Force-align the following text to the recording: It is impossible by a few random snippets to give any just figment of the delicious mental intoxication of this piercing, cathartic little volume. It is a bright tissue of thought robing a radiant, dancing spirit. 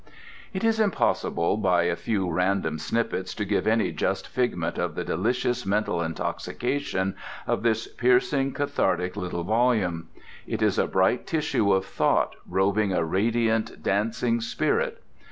It 0.51 0.63
is 0.63 0.79
impossible 0.79 1.57
by 1.57 1.83
a 1.83 1.95
few 1.95 2.27
random 2.27 2.79
snippets 2.79 3.35
to 3.35 3.45
give 3.45 3.67
any 3.67 3.91
just 3.91 4.27
figment 4.27 4.79
of 4.79 4.95
the 4.95 5.03
delicious 5.03 5.63
mental 5.63 6.01
intoxication 6.01 7.15
of 7.45 7.61
this 7.61 7.85
piercing, 7.87 8.53
cathartic 8.53 9.15
little 9.15 9.43
volume. 9.43 10.09
It 10.47 10.63
is 10.63 10.79
a 10.79 10.87
bright 10.87 11.27
tissue 11.27 11.71
of 11.71 11.85
thought 11.85 12.35
robing 12.49 12.91
a 12.91 13.05
radiant, 13.05 13.83
dancing 13.83 14.41
spirit. 14.41 15.03